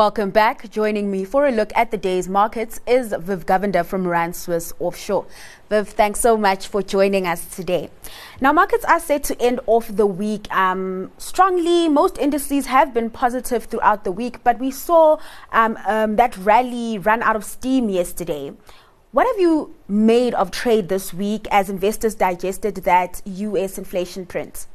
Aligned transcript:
Welcome 0.00 0.30
back. 0.30 0.70
Joining 0.70 1.10
me 1.10 1.26
for 1.26 1.46
a 1.46 1.50
look 1.52 1.72
at 1.76 1.90
the 1.90 1.98
day's 1.98 2.26
markets 2.26 2.80
is 2.86 3.12
Viv 3.18 3.44
Govender 3.44 3.84
from 3.84 4.08
Rand 4.08 4.34
Swiss 4.34 4.72
Offshore. 4.78 5.26
Viv, 5.68 5.90
thanks 5.90 6.20
so 6.20 6.38
much 6.38 6.68
for 6.68 6.82
joining 6.82 7.26
us 7.26 7.44
today. 7.54 7.90
Now, 8.40 8.50
markets 8.54 8.82
are 8.86 8.98
set 8.98 9.24
to 9.24 9.38
end 9.38 9.60
off 9.66 9.94
the 9.94 10.06
week 10.06 10.50
um, 10.50 11.12
strongly. 11.18 11.86
Most 11.90 12.16
indices 12.16 12.64
have 12.64 12.94
been 12.94 13.10
positive 13.10 13.64
throughout 13.64 14.04
the 14.04 14.10
week, 14.10 14.42
but 14.42 14.58
we 14.58 14.70
saw 14.70 15.18
um, 15.52 15.76
um, 15.86 16.16
that 16.16 16.34
rally 16.38 16.96
run 16.96 17.22
out 17.22 17.36
of 17.36 17.44
steam 17.44 17.90
yesterday. 17.90 18.54
What 19.12 19.26
have 19.26 19.38
you 19.38 19.74
made 19.86 20.32
of 20.32 20.50
trade 20.50 20.88
this 20.88 21.12
week 21.12 21.46
as 21.50 21.68
investors 21.68 22.14
digested 22.14 22.76
that 22.76 23.20
US 23.26 23.76
inflation 23.76 24.24
print? 24.24 24.66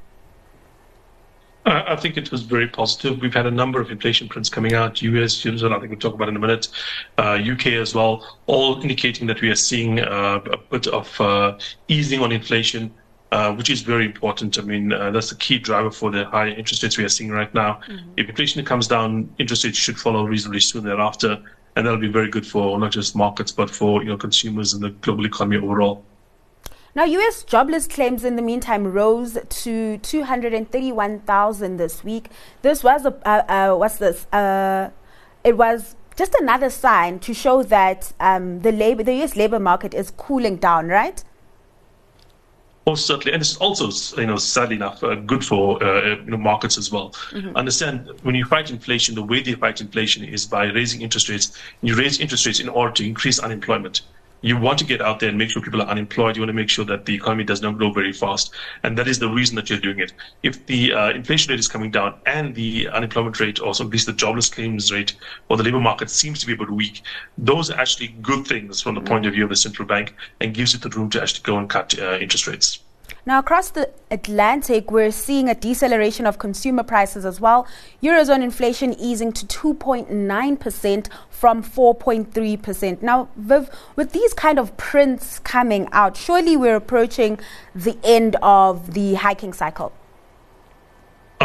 I 1.66 1.96
think 1.96 2.16
it 2.16 2.32
was 2.32 2.44
very 2.44 2.68
positive. 2.68 3.22
We've 3.22 3.34
had 3.34 3.48
a 3.48 3.52
number 3.52 3.82
of 3.82 3.90
inflation 3.90 4.28
prints 4.28 4.50
coming 4.50 4.74
out, 4.74 5.02
US, 5.02 5.36
Eurozone, 5.42 5.76
I 5.76 5.80
think 5.80 5.90
we'll 5.90 6.00
talk 6.00 6.14
about 6.14 6.30
in 6.30 6.36
a 6.36 6.40
minute, 6.40 6.68
uh, 7.18 7.40
UK 7.42 7.68
as 7.68 7.96
well, 7.96 8.38
all 8.46 8.80
indicating 8.82 9.26
that 9.28 9.42
we 9.42 9.50
are 9.50 9.56
seeing 9.56 10.00
uh, 10.00 10.42
a 10.52 10.58
bit 10.58 10.86
of 10.88 11.20
uh, 11.20 11.58
easing 11.88 12.22
on 12.22 12.32
inflation, 12.32 12.94
uh, 13.32 13.52
which 13.54 13.72
is 13.72 13.82
very 13.82 14.06
important. 14.06 14.60
I 14.60 14.62
mean, 14.62 14.94
uh, 14.94 15.10
that's 15.10 15.30
the 15.30 15.36
key 15.36 15.58
driver 15.58 15.90
for 15.90 16.12
the 16.12 16.26
high 16.26 16.50
interest 16.50 16.84
rates 16.84 17.00
we 17.00 17.04
are 17.04 17.10
seeing 17.10 17.32
right 17.32 17.52
now. 17.56 17.82
Mm-hmm. 17.88 18.12
If 18.18 18.30
inflation 18.30 18.64
comes 18.64 18.88
down, 18.88 19.34
interest 19.40 19.64
rates 19.64 19.78
should 19.78 19.98
follow 19.98 20.24
reasonably 20.26 20.60
soon 20.60 20.84
thereafter, 20.84 21.42
and 21.76 21.86
that'll 21.86 22.00
be 22.00 22.08
very 22.08 22.30
good 22.30 22.46
for 22.46 22.78
not 22.80 22.92
just 22.92 23.16
markets, 23.16 23.52
but 23.52 23.72
for 23.72 24.04
you 24.04 24.10
know 24.10 24.18
consumers 24.18 24.74
and 24.74 24.84
the 24.84 24.92
global 24.92 25.26
economy 25.26 25.58
overall. 25.58 26.06
Now, 26.96 27.04
U.S. 27.04 27.44
jobless 27.44 27.88
claims 27.88 28.24
in 28.24 28.38
the 28.38 28.42
meantime 28.42 28.94
rose 28.94 29.38
to 29.50 29.98
231,000 29.98 31.76
this 31.78 32.06
week. 32.06 32.30
This 32.62 32.86
was 32.86 33.06
a 33.06 33.14
uh, 33.28 33.44
uh, 33.50 33.76
what's 33.76 33.98
this? 33.98 34.26
Uh, 34.32 34.92
it 35.44 35.58
was 35.58 35.98
just 36.16 36.34
another 36.36 36.70
sign 36.70 37.20
to 37.20 37.34
show 37.34 37.64
that 37.64 38.14
um, 38.22 38.62
the 38.62 38.72
labor, 38.72 39.04
the 39.04 39.14
U.S. 39.16 39.36
labor 39.36 39.60
market 39.60 39.94
is 39.94 40.10
cooling 40.12 40.56
down, 40.56 40.88
right? 40.88 41.22
Most 42.88 43.06
certainly, 43.08 43.34
and 43.34 43.42
it's 43.42 43.58
also, 43.58 43.90
you 44.22 44.28
know, 44.28 44.38
sadly 44.38 44.78
enough, 44.78 45.04
uh, 45.04 45.16
good 45.16 45.44
for 45.44 45.84
uh, 45.84 46.16
you 46.16 46.32
know, 46.32 46.38
markets 46.38 46.78
as 46.78 46.94
well. 46.94 47.10
Mm-hmm. 47.32 47.58
Understand 47.58 48.10
when 48.24 48.36
you 48.36 48.46
fight 48.46 48.70
inflation, 48.72 49.16
the 49.16 49.24
way 49.24 49.42
they 49.42 49.56
fight 49.56 49.82
inflation 49.82 50.24
is 50.24 50.46
by 50.46 50.68
raising 50.68 51.02
interest 51.02 51.28
rates. 51.28 51.60
You 51.82 51.98
raise 51.98 52.22
interest 52.22 52.46
rates 52.46 52.62
in 52.62 52.70
order 52.70 52.94
to 52.94 53.06
increase 53.06 53.40
unemployment 53.40 54.02
you 54.46 54.56
want 54.56 54.78
to 54.78 54.86
get 54.86 55.02
out 55.02 55.20
there 55.20 55.30
and 55.30 55.40
make 55.40 55.50
sure 55.50 55.60
people 55.60 55.82
are 55.82 55.88
unemployed. 55.88 56.36
You 56.36 56.44
want 56.44 56.50
to 56.50 56.54
make 56.54 56.70
sure 56.70 56.86
that 56.86 57.06
the 57.06 57.16
economy 57.16 57.44
does 57.44 57.64
not 57.64 57.80
grow 57.80 57.92
very 57.92 58.14
fast. 58.14 58.54
And 58.84 58.96
that 58.96 59.08
is 59.08 59.18
the 59.18 59.28
reason 59.28 59.56
that 59.56 59.72
you're 59.72 59.80
doing 59.80 59.98
it. 59.98 60.14
If 60.44 60.64
the 60.68 60.94
uh, 60.94 61.10
inflation 61.10 61.50
rate 61.50 61.60
is 61.60 61.68
coming 61.68 61.90
down 61.90 62.20
and 62.28 62.54
the 62.54 62.88
unemployment 62.90 63.40
rate, 63.40 63.60
or 63.60 63.72
at 63.72 63.80
least 63.80 64.06
the 64.06 64.14
jobless 64.14 64.48
claims 64.48 64.92
rate, 64.92 65.16
or 65.50 65.58
the 65.58 65.64
labor 65.64 65.80
market 65.80 66.12
seems 66.12 66.40
to 66.42 66.46
be 66.46 66.54
a 66.54 66.58
bit 66.58 66.70
weak, 66.70 67.02
those 67.40 67.72
are 67.72 67.80
actually 67.80 68.10
good 68.22 68.46
things 68.46 68.84
from 68.84 68.94
the 68.94 69.02
point 69.02 69.26
of 69.26 69.34
view 69.34 69.46
of 69.46 69.50
the 69.50 69.56
central 69.56 69.88
bank 69.88 70.14
and 70.40 70.54
gives 70.54 70.76
it 70.76 70.82
the 70.84 70.90
room 70.90 71.10
to 71.10 71.20
actually 71.20 71.42
go 71.42 71.58
and 71.58 71.68
cut 71.68 71.98
uh, 71.98 72.20
interest 72.20 72.46
rates. 72.46 72.85
Now, 73.28 73.40
across 73.40 73.72
the 73.72 73.90
Atlantic, 74.12 74.92
we're 74.92 75.10
seeing 75.10 75.50
a 75.50 75.56
deceleration 75.56 76.28
of 76.28 76.38
consumer 76.38 76.84
prices 76.84 77.26
as 77.26 77.42
well. 77.42 77.66
Eurozone 78.04 78.44
inflation 78.44 78.94
easing 78.94 79.32
to 79.34 79.48
2.9% 79.48 81.08
from 81.32 81.64
4.3%. 81.64 83.02
Now, 83.02 83.30
Viv, 83.36 83.72
with 83.96 84.12
these 84.12 84.36
kind 84.36 84.60
of 84.60 84.78
prints 84.78 85.40
coming 85.40 85.90
out, 85.92 86.16
surely 86.16 86.56
we're 86.56 86.76
approaching 86.76 87.40
the 87.74 87.98
end 88.04 88.36
of 88.44 88.94
the 88.94 89.16
hiking 89.16 89.54
cycle. 89.54 89.92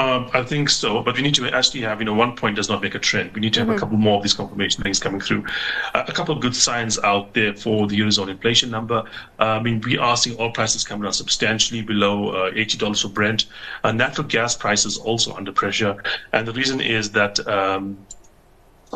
Um, 0.00 0.30
I 0.32 0.42
think 0.42 0.70
so, 0.70 1.02
but 1.02 1.14
we 1.14 1.22
need 1.22 1.34
to 1.34 1.46
actually 1.48 1.82
have, 1.82 2.00
you 2.00 2.06
know, 2.06 2.14
one 2.14 2.34
point 2.34 2.56
does 2.56 2.70
not 2.70 2.80
make 2.80 2.94
a 2.94 2.98
trend. 2.98 3.34
We 3.34 3.40
need 3.42 3.52
to 3.52 3.60
have 3.60 3.68
mm-hmm. 3.68 3.76
a 3.76 3.80
couple 3.80 3.98
more 3.98 4.16
of 4.16 4.22
these 4.22 4.32
confirmation 4.32 4.82
things 4.82 4.98
coming 4.98 5.20
through. 5.20 5.44
Uh, 5.92 6.04
a 6.08 6.12
couple 6.12 6.34
of 6.34 6.40
good 6.40 6.56
signs 6.56 6.98
out 7.00 7.34
there 7.34 7.54
for 7.54 7.86
the 7.86 8.00
Eurozone 8.00 8.30
inflation 8.30 8.70
number. 8.70 9.04
Uh, 9.38 9.58
I 9.58 9.62
mean, 9.62 9.82
we 9.82 9.98
are 9.98 10.16
seeing 10.16 10.40
oil 10.40 10.52
prices 10.52 10.84
coming 10.84 11.02
down 11.02 11.12
substantially 11.12 11.82
below 11.82 12.30
uh, 12.30 12.50
$80 12.52 13.02
for 13.02 13.08
Brent. 13.08 13.44
Uh, 13.84 13.92
natural 13.92 14.26
gas 14.26 14.56
prices 14.56 14.96
also 14.96 15.34
under 15.34 15.52
pressure. 15.52 16.02
And 16.32 16.48
the 16.48 16.52
reason 16.54 16.80
is 16.80 17.10
that 17.10 17.46
um, 17.46 17.98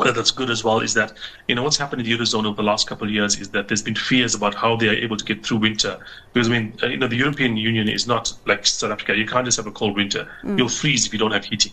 that's 0.03 0.31
good 0.31 0.49
as 0.49 0.63
well 0.63 0.79
is 0.79 0.93
that 0.93 1.13
you 1.47 1.55
know 1.55 1.63
what's 1.63 1.77
happened 1.77 2.01
in 2.01 2.07
the 2.07 2.17
eurozone 2.17 2.45
over 2.45 2.57
the 2.57 2.63
last 2.63 2.87
couple 2.87 3.07
of 3.07 3.13
years 3.13 3.39
is 3.39 3.49
that 3.49 3.67
there's 3.67 3.81
been 3.81 3.95
fears 3.95 4.35
about 4.35 4.53
how 4.53 4.75
they 4.75 4.89
are 4.89 4.93
able 4.93 5.17
to 5.17 5.23
get 5.23 5.45
through 5.45 5.57
winter. 5.57 5.97
Because 6.33 6.47
I 6.49 6.51
mean 6.51 6.77
uh, 6.83 6.87
you 6.87 6.97
know 6.97 7.07
the 7.07 7.15
European 7.15 7.55
Union 7.57 7.87
is 7.87 8.07
not 8.07 8.33
like 8.45 8.65
South 8.65 8.91
Africa. 8.91 9.15
You 9.15 9.25
can't 9.25 9.45
just 9.45 9.57
have 9.57 9.67
a 9.67 9.71
cold 9.71 9.95
winter. 9.95 10.27
Mm. 10.43 10.57
you'll 10.57 10.69
freeze 10.69 11.05
if 11.05 11.13
you 11.13 11.19
don't 11.19 11.31
have 11.31 11.45
heating. 11.45 11.71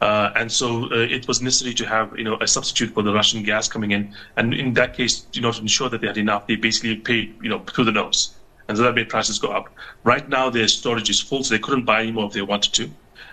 Uh, 0.00 0.30
and 0.36 0.52
so 0.52 0.84
uh, 0.92 0.98
it 0.98 1.26
was 1.26 1.40
necessary 1.40 1.74
to 1.74 1.86
have 1.86 2.16
you 2.16 2.24
know 2.24 2.36
a 2.40 2.46
substitute 2.46 2.92
for 2.94 3.02
the 3.02 3.12
Russian 3.12 3.42
gas 3.42 3.68
coming 3.68 3.90
in. 3.90 4.14
And 4.36 4.54
in 4.54 4.74
that 4.74 4.94
case 4.94 5.26
you 5.32 5.42
know 5.42 5.52
to 5.52 5.60
ensure 5.60 5.88
that 5.88 6.00
they 6.00 6.06
had 6.06 6.18
enough 6.18 6.46
they 6.46 6.56
basically 6.56 6.96
paid 6.96 7.34
you 7.42 7.48
know 7.48 7.60
through 7.60 7.84
the 7.84 7.92
nose. 7.92 8.34
And 8.68 8.76
so 8.76 8.84
that 8.84 8.94
made 8.94 9.08
prices 9.08 9.38
go 9.38 9.48
up. 9.48 9.74
Right 10.04 10.28
now 10.28 10.50
their 10.50 10.68
storage 10.68 11.10
is 11.10 11.20
full 11.20 11.42
so 11.42 11.54
they 11.54 11.60
couldn't 11.60 11.84
buy 11.84 12.02
any 12.02 12.12
more 12.12 12.26
if 12.26 12.32
they 12.32 12.42
wanted 12.42 12.72
to 12.74 12.90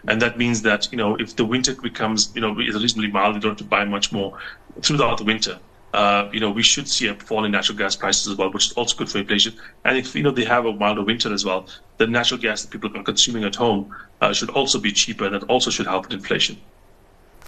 and 0.07 0.21
that 0.21 0.37
means 0.37 0.61
that 0.63 0.91
you 0.91 0.97
know 0.97 1.15
if 1.15 1.35
the 1.35 1.45
winter 1.45 1.75
becomes 1.75 2.31
you 2.35 2.41
know 2.41 2.57
is 2.59 2.81
reasonably 2.81 3.11
mild, 3.11 3.35
you 3.35 3.41
don't 3.41 3.51
have 3.51 3.57
to 3.57 3.63
buy 3.63 3.85
much 3.85 4.11
more 4.11 4.37
throughout 4.81 5.17
the 5.17 5.23
winter. 5.23 5.59
Uh, 5.93 6.27
you 6.33 6.39
know, 6.39 6.49
we 6.49 6.63
should 6.63 6.89
see 6.89 7.07
a 7.07 7.13
fall 7.13 7.45
in 7.45 7.51
natural 7.51 7.77
gas 7.77 7.95
prices 7.95 8.27
as 8.27 8.35
well, 8.35 8.51
which 8.51 8.65
is 8.65 8.73
also 8.73 8.97
good 8.97 9.07
for 9.07 9.19
inflation. 9.19 9.53
And 9.85 9.95
if 9.95 10.15
you 10.15 10.23
know 10.23 10.31
they 10.31 10.45
have 10.45 10.65
a 10.65 10.73
milder 10.73 11.03
winter 11.03 11.31
as 11.31 11.45
well, 11.45 11.67
the 11.97 12.07
natural 12.07 12.39
gas 12.39 12.63
that 12.63 12.71
people 12.71 12.95
are 12.97 13.03
consuming 13.03 13.43
at 13.43 13.55
home 13.55 13.95
uh, 14.19 14.33
should 14.33 14.49
also 14.49 14.79
be 14.79 14.91
cheaper, 14.91 15.25
and 15.25 15.35
that 15.35 15.43
also 15.43 15.69
should 15.69 15.85
help 15.85 16.05
with 16.05 16.13
inflation. 16.13 16.57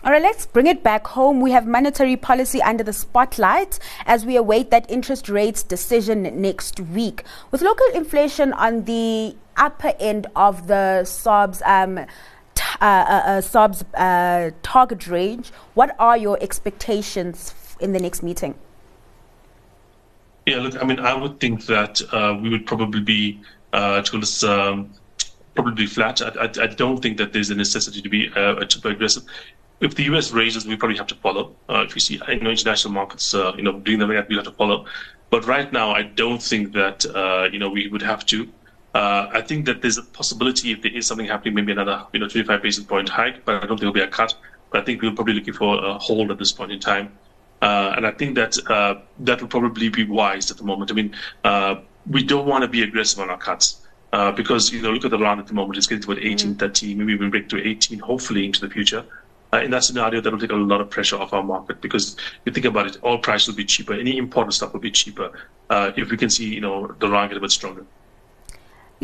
All 0.03 0.11
right, 0.11 0.21
let's 0.21 0.45
bring 0.45 0.67
it 0.67 0.83
back 0.83 1.07
home. 1.07 1.41
We 1.41 1.49
have 1.51 1.65
monetary 1.65 2.15
policy 2.15 2.61
under 2.61 2.83
the 2.83 2.93
spotlight 2.93 3.79
as 4.05 4.23
we 4.23 4.35
await 4.35 4.69
that 4.69 4.85
interest 4.91 5.27
rates 5.27 5.63
decision 5.63 6.21
next 6.39 6.79
week. 6.79 7.23
With 7.49 7.63
local 7.63 7.87
inflation 7.95 8.53
on 8.53 8.83
the 8.83 9.35
upper 9.57 9.93
end 9.99 10.27
of 10.35 10.67
the 10.67 11.01
SARB's 11.05 11.63
um, 11.65 12.05
uh, 12.81 12.85
uh, 12.85 13.21
uh, 13.25 13.41
SARB's 13.41 13.83
uh, 13.93 14.51
target 14.63 15.07
range. 15.07 15.51
What 15.73 15.95
are 15.99 16.17
your 16.17 16.37
expectations 16.41 17.53
in 17.79 17.93
the 17.93 17.99
next 17.99 18.23
meeting? 18.23 18.55
Yeah, 20.45 20.57
look, 20.57 20.81
I 20.81 20.85
mean, 20.85 20.99
I 20.99 21.13
would 21.13 21.39
think 21.39 21.65
that 21.65 22.01
we 22.41 22.49
would 22.49 22.65
probably 22.67 23.01
be 23.01 23.41
uh, 23.73 24.01
towards 24.01 24.43
um, 24.43 24.91
probably 25.55 25.87
flat. 25.87 26.21
I, 26.21 26.45
I, 26.45 26.49
I, 26.63 26.67
don't 26.67 27.01
think 27.01 27.17
that 27.17 27.33
there's 27.33 27.49
a 27.49 27.55
necessity 27.55 28.01
to 28.01 28.09
be 28.09 28.29
super 28.69 28.89
aggressive. 28.89 29.23
If 29.81 29.95
the 29.95 30.03
US 30.03 30.31
raises, 30.31 30.65
we 30.65 30.75
probably 30.75 30.97
have 30.97 31.07
to 31.07 31.15
follow. 31.15 31.55
Uh, 31.67 31.83
if 31.87 31.95
you 31.95 31.99
see, 31.99 32.21
you 32.27 32.39
know, 32.39 32.51
international 32.51 32.93
markets, 32.93 33.33
uh, 33.33 33.53
you 33.57 33.63
know, 33.63 33.79
doing 33.79 33.99
the 33.99 34.07
way 34.07 34.23
we 34.29 34.35
have 34.35 34.45
to 34.45 34.51
follow. 34.51 34.85
But 35.29 35.45
right 35.47 35.71
now, 35.73 35.91
I 35.91 36.03
don't 36.03 36.41
think 36.41 36.73
that 36.73 37.05
uh, 37.05 37.49
you 37.51 37.59
know 37.59 37.69
we 37.69 37.87
would 37.87 38.01
have 38.01 38.25
to. 38.27 38.47
Uh, 38.95 39.29
I 39.33 39.41
think 39.41 39.65
that 39.65 39.81
there's 39.81 39.97
a 39.97 40.03
possibility 40.03 40.71
if 40.71 40.81
there 40.81 40.95
is 40.95 41.05
something 41.05 41.27
happening, 41.27 41.53
maybe 41.53 41.73
another 41.73 42.07
you 42.13 42.19
know 42.21 42.29
25 42.29 42.61
basis 42.61 42.85
point 42.85 43.09
hike, 43.09 43.43
but 43.43 43.55
I 43.55 43.67
don't 43.67 43.77
think 43.77 43.81
it'll 43.81 43.93
be 43.93 43.99
a 43.99 44.07
cut. 44.07 44.33
But 44.71 44.81
I 44.81 44.85
think 44.85 45.01
we're 45.01 45.11
probably 45.11 45.33
looking 45.33 45.53
for 45.53 45.83
a 45.83 45.97
hold 45.97 46.31
at 46.31 46.39
this 46.39 46.53
point 46.53 46.71
in 46.71 46.79
time. 46.79 47.11
Uh, 47.61 47.93
and 47.97 48.07
I 48.07 48.11
think 48.11 48.35
that 48.35 48.55
uh, 48.69 49.01
that 49.19 49.41
will 49.41 49.49
probably 49.49 49.89
be 49.89 50.05
wise 50.05 50.49
at 50.49 50.55
the 50.55 50.63
moment. 50.63 50.91
I 50.91 50.93
mean, 50.93 51.13
uh, 51.43 51.75
we 52.09 52.23
don't 52.23 52.47
want 52.47 52.61
to 52.61 52.69
be 52.69 52.83
aggressive 52.83 53.19
on 53.19 53.29
our 53.29 53.37
cuts 53.37 53.85
uh, 54.13 54.31
because 54.31 54.71
you 54.71 54.81
know 54.81 54.91
look 54.91 55.03
at 55.03 55.11
the 55.11 55.19
rand 55.19 55.41
at 55.41 55.47
the 55.47 55.53
moment; 55.53 55.75
it's 55.75 55.87
getting 55.87 56.01
to 56.03 56.11
about 56.13 56.23
18, 56.23 56.55
mm. 56.55 56.59
30, 56.59 56.95
maybe 56.95 57.11
even 57.11 57.29
break 57.29 57.49
to 57.49 57.67
18, 57.67 57.99
hopefully 57.99 58.45
into 58.45 58.61
the 58.61 58.69
future. 58.69 59.03
Uh, 59.51 59.57
in 59.57 59.71
that 59.71 59.83
scenario, 59.83 60.21
that 60.21 60.31
will 60.31 60.39
take 60.39 60.53
a 60.53 60.55
lot 60.55 60.79
of 60.79 60.89
pressure 60.89 61.17
off 61.17 61.33
our 61.33 61.43
market 61.43 61.81
because 61.81 62.15
you 62.45 62.53
think 62.53 62.65
about 62.65 62.87
it, 62.87 62.97
all 63.01 63.17
prices 63.17 63.49
will 63.49 63.55
be 63.55 63.65
cheaper. 63.65 63.93
Any 63.93 64.17
important 64.17 64.53
stuff 64.53 64.71
will 64.71 64.79
be 64.79 64.91
cheaper 64.91 65.31
if 65.69 66.09
we 66.09 66.15
can 66.15 66.29
see 66.29 66.45
you 66.45 66.61
know 66.61 66.87
the 66.99 67.09
rand 67.09 67.31
get 67.31 67.37
a 67.37 67.41
bit 67.41 67.51
stronger. 67.51 67.85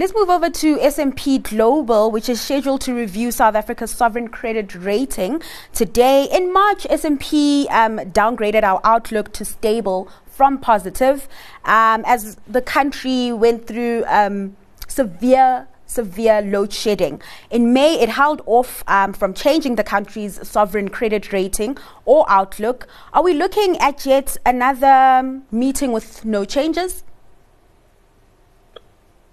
Let's 0.01 0.15
move 0.15 0.31
over 0.31 0.49
to 0.49 0.79
S&P 0.79 1.37
Global, 1.37 2.09
which 2.09 2.27
is 2.27 2.41
scheduled 2.41 2.81
to 2.81 2.93
review 2.95 3.29
South 3.29 3.53
Africa's 3.53 3.91
sovereign 3.91 4.29
credit 4.29 4.73
rating 4.73 5.43
today. 5.73 6.27
In 6.31 6.51
March, 6.51 6.87
S&P 6.89 7.67
um, 7.69 7.99
downgraded 7.99 8.63
our 8.63 8.81
outlook 8.83 9.31
to 9.33 9.45
stable 9.45 10.09
from 10.25 10.57
positive 10.57 11.27
um, 11.65 12.03
as 12.07 12.37
the 12.47 12.63
country 12.63 13.31
went 13.31 13.67
through 13.67 14.03
um, 14.07 14.57
severe 14.87 15.67
severe 15.85 16.41
load 16.41 16.73
shedding. 16.73 17.21
In 17.51 17.71
May, 17.71 17.99
it 17.99 18.09
held 18.09 18.41
off 18.47 18.83
um, 18.87 19.13
from 19.13 19.35
changing 19.35 19.75
the 19.75 19.83
country's 19.83 20.39
sovereign 20.47 20.89
credit 20.89 21.31
rating 21.31 21.77
or 22.05 22.25
outlook. 22.27 22.87
Are 23.13 23.21
we 23.21 23.35
looking 23.35 23.77
at 23.77 24.03
yet 24.07 24.35
another 24.47 24.87
um, 24.87 25.43
meeting 25.51 25.91
with 25.91 26.25
no 26.25 26.43
changes? 26.43 27.03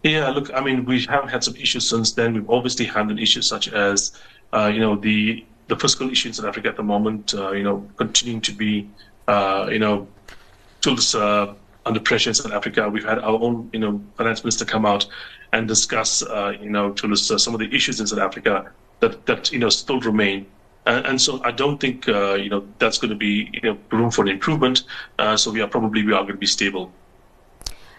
Yeah, 0.02 0.28
look, 0.30 0.52
I 0.54 0.60
mean, 0.60 0.84
we 0.84 1.04
have 1.06 1.28
had 1.28 1.42
some 1.42 1.56
issues 1.56 1.88
since 1.88 2.12
then. 2.12 2.34
We've 2.34 2.48
obviously 2.50 2.86
handled 2.86 3.18
issues 3.18 3.48
such 3.48 3.68
as, 3.68 4.12
uh, 4.52 4.70
you 4.72 4.80
know, 4.80 4.96
the 4.96 5.44
the 5.66 5.76
fiscal 5.76 6.08
issue 6.10 6.28
in 6.28 6.34
South 6.34 6.46
Africa 6.46 6.68
at 6.68 6.76
the 6.76 6.82
moment, 6.82 7.34
uh, 7.34 7.50
you 7.50 7.62
know, 7.62 7.86
continuing 7.96 8.40
to 8.40 8.52
be, 8.52 8.88
uh, 9.26 9.68
you 9.70 9.78
know, 9.78 10.08
tools 10.80 11.14
uh, 11.14 11.52
under 11.84 12.00
pressure 12.00 12.30
in 12.30 12.34
South 12.34 12.52
Africa. 12.52 12.88
We've 12.88 13.04
had 13.04 13.18
our 13.18 13.38
own, 13.38 13.68
you 13.74 13.80
know, 13.80 14.00
finance 14.16 14.42
minister 14.44 14.64
come 14.64 14.86
out 14.86 15.06
and 15.52 15.68
discuss, 15.68 16.22
uh, 16.22 16.54
you 16.58 16.70
know, 16.70 16.92
tools, 16.92 17.30
uh, 17.30 17.36
some 17.36 17.52
of 17.52 17.60
the 17.60 17.74
issues 17.74 18.00
in 18.00 18.06
South 18.06 18.20
Africa 18.20 18.70
that 19.00 19.26
that 19.26 19.52
you 19.52 19.58
know 19.58 19.68
still 19.68 20.00
remain. 20.00 20.46
And, 20.86 21.04
and 21.06 21.20
so 21.20 21.42
I 21.44 21.50
don't 21.50 21.78
think 21.78 22.06
you 22.06 22.48
know 22.48 22.66
that's 22.78 22.98
going 22.98 23.10
to 23.10 23.16
be 23.16 23.50
you 23.52 23.60
know, 23.62 23.78
room 23.90 24.10
for 24.10 24.26
improvement. 24.26 24.84
So 25.36 25.50
we 25.50 25.60
are 25.60 25.68
probably 25.68 26.04
we 26.04 26.12
are 26.12 26.22
going 26.22 26.34
to 26.34 26.38
be 26.38 26.46
stable. 26.46 26.92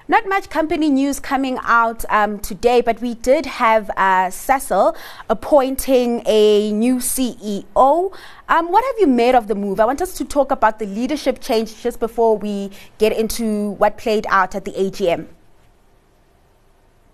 Not 0.09 0.27
much 0.27 0.49
company 0.49 0.89
news 0.89 1.19
coming 1.19 1.59
out 1.61 2.03
um, 2.09 2.39
today, 2.39 2.81
but 2.81 2.99
we 2.99 3.13
did 3.13 3.45
have 3.45 3.91
uh, 3.91 4.29
Sasol 4.31 4.97
appointing 5.29 6.23
a 6.25 6.71
new 6.71 6.95
CEO. 6.95 8.11
Um, 8.49 8.71
what 8.71 8.83
have 8.83 8.95
you 8.99 9.05
made 9.05 9.35
of 9.35 9.45
the 9.45 9.53
move? 9.53 9.79
I 9.79 9.85
want 9.85 10.01
us 10.01 10.15
to 10.15 10.25
talk 10.25 10.49
about 10.49 10.79
the 10.79 10.87
leadership 10.87 11.39
change 11.39 11.83
just 11.83 11.99
before 11.99 12.35
we 12.35 12.71
get 12.97 13.15
into 13.15 13.73
what 13.73 13.99
played 13.99 14.25
out 14.31 14.55
at 14.55 14.65
the 14.65 14.71
AGM. 14.71 15.27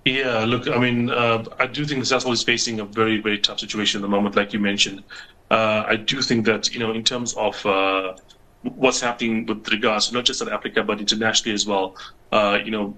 Yeah, 0.06 0.46
look, 0.46 0.70
I 0.70 0.78
mean, 0.78 1.10
uh, 1.10 1.44
I 1.60 1.68
do 1.68 1.84
think 1.84 2.06
Sasol 2.06 2.32
is 2.32 2.44
facing 2.44 2.80
a 2.80 2.86
very, 2.86 3.20
very 3.20 3.40
tough 3.40 3.60
situation 3.60 4.00
at 4.00 4.04
the 4.04 4.08
moment, 4.08 4.38
like 4.38 4.54
you 4.54 4.60
mentioned. 4.60 5.04
Uh, 5.52 5.84
I 5.86 5.98
do 5.98 6.22
think 6.22 6.46
that, 6.46 6.74
you 6.74 6.80
know, 6.80 6.94
in 6.94 7.04
terms 7.04 7.34
of 7.34 7.66
uh, 7.66 8.14
what's 8.76 9.02
happening 9.02 9.46
with 9.46 9.68
regards 9.70 10.12
not 10.12 10.26
just 10.26 10.42
in 10.42 10.50
Africa 10.50 10.84
but 10.84 11.00
internationally 11.00 11.54
as 11.54 11.66
well. 11.66 11.96
Uh, 12.32 12.60
you 12.64 12.72
know, 12.72 12.96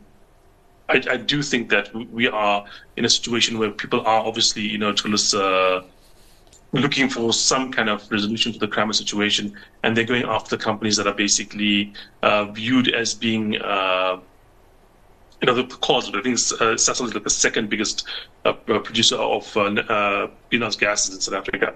I, 0.89 1.03
I, 1.09 1.17
do 1.17 1.41
think 1.41 1.69
that 1.69 1.93
we 1.93 2.27
are 2.27 2.65
in 2.95 3.03
a 3.05 3.09
situation 3.09 3.59
where 3.59 3.71
people 3.71 4.01
are 4.01 4.25
obviously, 4.25 4.61
you 4.61 4.77
know, 4.77 4.91
uh, 4.91 5.81
looking 6.71 7.09
for 7.09 7.33
some 7.33 7.71
kind 7.71 7.89
of 7.89 8.09
resolution 8.09 8.53
to 8.53 8.59
the 8.59 8.67
climate 8.67 8.95
situation, 8.95 9.53
and 9.83 9.95
they're 9.95 10.05
going 10.05 10.23
after 10.23 10.55
companies 10.55 10.95
that 10.97 11.07
are 11.07 11.13
basically 11.13 11.93
uh, 12.23 12.45
viewed 12.45 12.93
as 12.93 13.13
being. 13.13 13.61
Uh, 13.61 14.19
you 15.39 15.45
know, 15.45 15.53
the 15.53 15.65
cause 15.65 16.07
of. 16.07 16.15
I 16.15 16.21
think 16.23 16.33
uh, 16.35 16.73
Sasol 16.73 17.05
is 17.05 17.13
like 17.13 17.23
the 17.23 17.29
second 17.29 17.69
biggest 17.69 18.07
uh, 18.43 18.53
producer 18.53 19.17
of 19.17 19.55
uh, 19.55 20.27
greenhouse 20.49 20.75
gases 20.75 21.13
in 21.13 21.21
South 21.21 21.35
Africa 21.35 21.75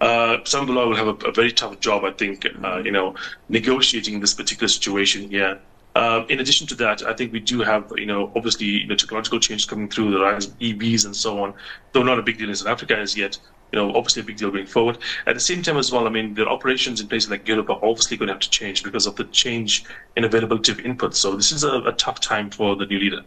uh, 0.00 0.38
Sambula 0.44 0.88
will 0.88 0.96
have 0.96 1.08
a, 1.08 1.26
a, 1.26 1.32
very 1.32 1.52
tough 1.52 1.78
job, 1.80 2.04
I 2.04 2.12
think, 2.12 2.46
uh, 2.64 2.78
you 2.78 2.90
know, 2.90 3.14
negotiating 3.48 4.20
this 4.20 4.34
particular 4.34 4.68
situation 4.68 5.28
here. 5.28 5.60
Uh, 5.94 6.24
in 6.28 6.38
addition 6.40 6.66
to 6.68 6.74
that, 6.76 7.02
I 7.02 7.12
think 7.12 7.32
we 7.32 7.40
do 7.40 7.60
have, 7.60 7.92
you 7.96 8.06
know, 8.06 8.32
obviously, 8.36 8.66
you 8.66 8.86
know, 8.86 8.94
technological 8.94 9.40
change 9.40 9.66
coming 9.66 9.88
through, 9.88 10.12
the 10.12 10.20
rise 10.20 10.46
of 10.46 10.58
EVs 10.58 11.04
and 11.04 11.14
so 11.14 11.42
on, 11.42 11.52
though 11.92 12.02
not 12.02 12.18
a 12.18 12.22
big 12.22 12.38
deal 12.38 12.48
in 12.48 12.54
South 12.54 12.68
Africa 12.68 12.96
as 12.96 13.16
yet, 13.16 13.38
you 13.72 13.78
know, 13.78 13.94
obviously 13.94 14.22
a 14.22 14.24
big 14.24 14.36
deal 14.36 14.50
going 14.50 14.66
forward. 14.66 14.98
At 15.26 15.34
the 15.34 15.40
same 15.40 15.62
time 15.62 15.76
as 15.76 15.92
well, 15.92 16.06
I 16.06 16.10
mean, 16.10 16.34
the 16.34 16.46
operations 16.46 17.00
in 17.00 17.08
places 17.08 17.28
like 17.28 17.46
Europe 17.46 17.70
are 17.70 17.80
obviously 17.82 18.16
going 18.16 18.28
to 18.28 18.34
have 18.34 18.40
to 18.40 18.50
change 18.50 18.82
because 18.82 19.06
of 19.06 19.16
the 19.16 19.24
change 19.24 19.84
in 20.16 20.24
availability 20.24 20.72
of 20.72 20.78
inputs. 20.78 21.16
So 21.16 21.36
this 21.36 21.52
is 21.52 21.64
a, 21.64 21.80
a 21.82 21.92
tough 21.92 22.20
time 22.20 22.50
for 22.50 22.76
the 22.76 22.86
new 22.86 22.98
leader. 22.98 23.22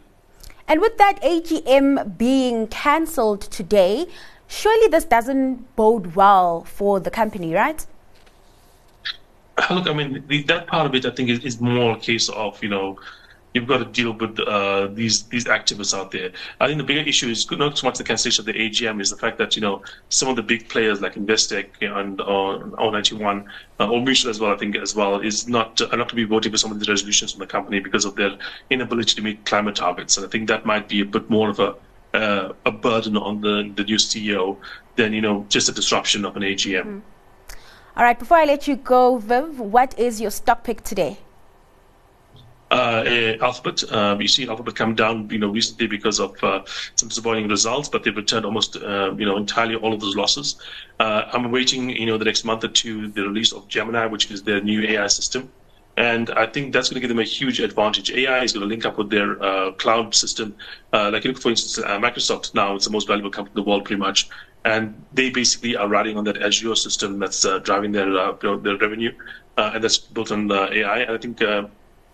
And 0.67 0.79
with 0.79 0.97
that 0.97 1.21
AGM 1.21 2.17
being 2.17 2.67
cancelled 2.67 3.41
today, 3.41 4.07
surely 4.53 4.87
this 4.87 5.05
doesn't 5.05 5.75
bode 5.75 6.15
well 6.15 6.63
for 6.63 6.99
the 6.99 7.09
company, 7.09 7.53
right? 7.53 7.85
Look, 9.69 9.87
I 9.87 9.93
mean, 9.93 10.23
the, 10.27 10.43
that 10.43 10.67
part 10.67 10.85
of 10.85 10.95
it, 10.95 11.05
I 11.05 11.11
think, 11.11 11.29
is, 11.29 11.43
is, 11.43 11.61
more 11.61 11.93
a 11.93 11.99
case 11.99 12.27
of 12.29 12.61
you 12.63 12.69
know, 12.69 12.97
you've 13.53 13.67
got 13.67 13.77
to 13.77 13.85
deal 13.85 14.13
with 14.13 14.39
uh, 14.39 14.87
these 14.87 15.23
these 15.23 15.45
activists 15.45 15.95
out 15.95 16.09
there. 16.09 16.31
I 16.59 16.65
think 16.67 16.79
the 16.79 16.83
bigger 16.83 17.07
issue 17.07 17.29
is 17.29 17.49
not 17.51 17.77
so 17.77 17.85
much 17.85 17.99
the 17.99 18.03
cancellation 18.03 18.41
of 18.41 18.45
the 18.47 18.53
AGM, 18.53 18.99
is 18.99 19.11
the 19.11 19.17
fact 19.17 19.37
that 19.37 19.55
you 19.55 19.61
know 19.61 19.83
some 20.09 20.27
of 20.27 20.35
the 20.35 20.41
big 20.41 20.69
players 20.69 21.01
like 21.01 21.13
Investec 21.13 21.67
and 21.81 22.19
uh, 22.21 22.23
O91 22.25 23.45
uh, 23.79 23.87
Old 23.87 24.05
Mutual 24.05 24.31
as 24.31 24.39
well, 24.39 24.51
I 24.51 24.57
think 24.57 24.75
as 24.75 24.95
well, 24.95 25.19
is 25.19 25.47
not 25.47 25.79
uh, 25.81 25.95
not 25.95 26.09
to 26.09 26.15
be 26.15 26.23
voting 26.23 26.51
for 26.51 26.57
some 26.57 26.71
of 26.71 26.79
the 26.79 26.91
resolutions 26.91 27.33
from 27.33 27.41
the 27.41 27.47
company 27.47 27.79
because 27.79 28.05
of 28.05 28.15
their 28.15 28.35
inability 28.71 29.13
to 29.15 29.21
meet 29.21 29.45
climate 29.45 29.75
targets. 29.75 30.17
And 30.17 30.25
I 30.25 30.29
think 30.29 30.47
that 30.47 30.65
might 30.65 30.89
be 30.89 31.01
a 31.01 31.05
bit 31.05 31.29
more 31.29 31.49
of 31.49 31.59
a 31.59 31.75
uh, 32.13 32.53
a 32.65 32.71
burden 32.71 33.17
on 33.17 33.41
the, 33.41 33.71
the 33.75 33.83
new 33.83 33.97
CEO 33.97 34.57
than 34.95 35.13
you 35.13 35.21
know 35.21 35.45
just 35.49 35.69
a 35.69 35.71
disruption 35.71 36.25
of 36.25 36.35
an 36.35 36.43
AGM. 36.43 36.83
Mm. 36.83 37.01
All 37.95 38.03
right. 38.03 38.17
Before 38.17 38.37
I 38.37 38.45
let 38.45 38.67
you 38.67 38.75
go, 38.75 39.17
Viv, 39.17 39.59
what 39.59 39.97
is 39.99 40.19
your 40.19 40.31
stock 40.31 40.63
pick 40.63 40.83
today? 40.83 41.19
Uh, 42.73 43.35
Alphabet. 43.39 43.83
Um, 43.93 44.19
you 44.19 44.27
see 44.27 44.47
Alphabet 44.49 44.75
come 44.75 44.95
down, 44.95 45.29
you 45.29 45.37
know, 45.37 45.49
recently 45.49 45.85
because 45.85 46.19
of 46.19 46.43
uh, 46.43 46.63
some 46.95 47.07
disappointing 47.07 47.47
results, 47.47 47.87
but 47.87 48.03
they've 48.03 48.15
returned 48.15 48.45
almost, 48.45 48.77
uh, 48.77 49.13
you 49.15 49.27
know, 49.27 49.37
entirely 49.37 49.75
all 49.75 49.93
of 49.93 49.99
those 49.99 50.15
losses. 50.15 50.55
Uh, 50.99 51.25
I'm 51.31 51.51
waiting, 51.51 51.91
you 51.91 52.07
know, 52.07 52.17
the 52.17 52.25
next 52.25 52.45
month 52.45 52.63
or 52.63 52.69
two, 52.69 53.09
the 53.09 53.21
release 53.21 53.51
of 53.53 53.67
Gemini, 53.67 54.07
which 54.07 54.31
is 54.31 54.41
their 54.41 54.59
new 54.59 54.81
AI 54.81 55.05
system. 55.05 55.51
And 55.95 56.31
I 56.31 56.47
think 56.47 56.73
that's 56.73 56.89
going 56.89 56.95
to 56.95 57.01
give 57.01 57.09
them 57.09 57.19
a 57.19 57.23
huge 57.23 57.59
advantage. 57.59 58.09
AI 58.11 58.43
is 58.43 58.51
going 58.51 58.61
to 58.61 58.67
link 58.67 58.85
up 58.85 58.97
with 58.97 59.11
their 59.11 59.41
uh, 59.43 59.71
cloud 59.73 60.15
system. 60.15 60.55
Uh, 60.91 61.11
like, 61.13 61.23
look, 61.23 61.39
for 61.39 61.49
instance, 61.49 61.85
uh, 61.85 61.99
Microsoft 61.99 62.55
now 62.55 62.75
is 62.75 62.85
the 62.85 62.89
most 62.89 63.07
valuable 63.07 63.29
company 63.29 63.53
in 63.59 63.63
the 63.63 63.69
world, 63.69 63.85
pretty 63.85 63.99
much. 63.99 64.27
And 64.65 65.03
they 65.13 65.29
basically 65.29 65.75
are 65.75 65.87
riding 65.87 66.17
on 66.17 66.23
that 66.23 66.41
Azure 66.41 66.75
system 66.75 67.19
that's 67.19 67.45
uh, 67.45 67.59
driving 67.59 67.91
their 67.91 68.17
uh, 68.17 68.31
their 68.31 68.77
revenue, 68.77 69.11
uh, 69.57 69.71
and 69.73 69.83
that's 69.83 69.97
built 69.97 70.31
on 70.31 70.51
AI. 70.51 70.99
And 70.99 71.11
I 71.11 71.17
think 71.17 71.41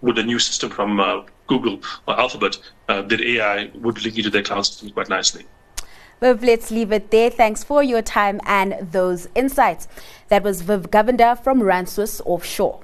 with 0.02 0.16
the 0.16 0.24
new 0.24 0.40
system 0.40 0.72
from 0.72 1.26
Google 1.48 1.80
or 2.08 2.20
Alphabet, 2.20 2.58
their 2.88 3.24
AI 3.24 3.70
would 3.76 4.04
link 4.04 4.18
into 4.18 4.32
their 4.32 4.44
cloud 4.44 4.64
system 4.64 4.90
quite 4.90 5.10
nicely. 5.10 5.46
Viv, 6.22 6.44
let's 6.44 6.70
leave 6.72 6.92
it 6.92 7.12
there. 7.12 7.30
Thanks 7.30 7.64
for 7.64 7.82
your 7.82 8.02
time 8.02 8.42
and 8.46 8.92
those 8.92 9.30
insights. 9.36 9.88
That 10.28 10.44
was 10.44 10.64
Viv 10.64 10.90
Govender 10.90 11.42
from 11.42 11.62
Rand 11.62 11.88
Swiss 11.88 12.20
Offshore. 12.26 12.82